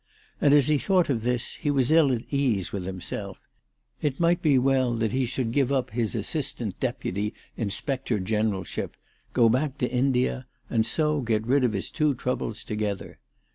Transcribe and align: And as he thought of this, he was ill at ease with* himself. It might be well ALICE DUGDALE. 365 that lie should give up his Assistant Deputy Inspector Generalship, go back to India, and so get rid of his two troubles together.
And 0.41 0.51
as 0.55 0.67
he 0.67 0.79
thought 0.79 1.11
of 1.11 1.21
this, 1.21 1.53
he 1.57 1.69
was 1.69 1.91
ill 1.91 2.11
at 2.11 2.23
ease 2.33 2.71
with* 2.73 2.85
himself. 2.87 3.37
It 4.01 4.19
might 4.19 4.41
be 4.41 4.57
well 4.57 4.87
ALICE 4.93 4.99
DUGDALE. 4.99 5.09
365 5.09 5.15
that 5.19 5.19
lie 5.19 5.25
should 5.35 5.51
give 5.51 5.71
up 5.71 5.89
his 5.91 6.15
Assistant 6.15 6.79
Deputy 6.79 7.33
Inspector 7.55 8.19
Generalship, 8.21 8.97
go 9.33 9.47
back 9.47 9.77
to 9.77 9.91
India, 9.91 10.47
and 10.71 10.87
so 10.87 11.21
get 11.21 11.45
rid 11.45 11.63
of 11.63 11.73
his 11.73 11.91
two 11.91 12.15
troubles 12.15 12.63
together. 12.63 13.19